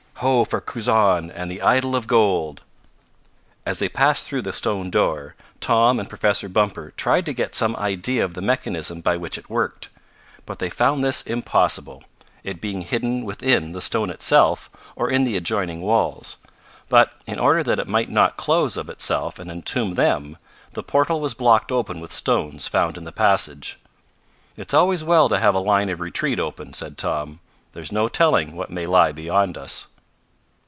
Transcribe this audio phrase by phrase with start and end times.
[0.21, 2.61] Ho for Kurzon and the idol of gold!"
[3.65, 7.75] As they passed through the stone door, Tom and Professor Bumper tried to get some
[7.75, 9.89] idea of the mechanism by which it worked.
[10.45, 12.03] But they found this impossible,
[12.43, 16.37] it being hidden within the stone itself or in the adjoining walls.
[16.87, 20.37] But, in order that it might not close of itself and entomb them,
[20.73, 23.79] the portal was blocked open with stones found in the passage.
[24.55, 27.39] "It's always well to have a line of retreat open," said Tom.
[27.73, 29.87] "There's no telling what may lie beyond us."